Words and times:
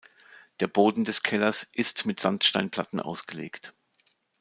Der 0.61 0.65
Boden 0.65 1.05
des 1.05 1.21
Kellers 1.21 1.67
ist 1.73 2.07
mit 2.07 2.19
Sandsteinplatten 2.19 2.99
ausgelegt. 2.99 3.75